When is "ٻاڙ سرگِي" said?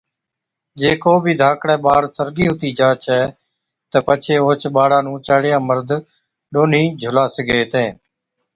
1.85-2.45